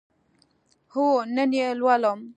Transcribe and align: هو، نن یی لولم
هو، 0.93 1.07
نن 1.35 1.49
یی 1.57 1.69
لولم 1.79 2.19